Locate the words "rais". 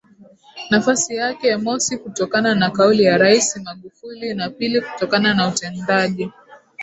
3.17-3.57